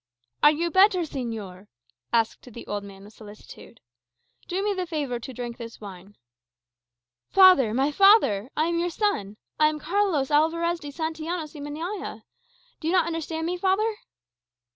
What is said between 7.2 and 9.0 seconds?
"Father, my father! I am your